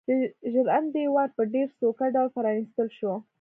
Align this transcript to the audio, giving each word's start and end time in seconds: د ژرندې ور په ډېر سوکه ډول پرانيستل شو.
د 0.07 0.09
ژرندې 0.53 1.03
ور 1.15 1.29
په 1.37 1.43
ډېر 1.53 1.67
سوکه 1.79 2.05
ډول 2.15 2.29
پرانيستل 2.37 2.87
شو. 2.97 3.13